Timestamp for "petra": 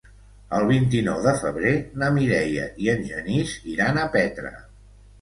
4.21-4.59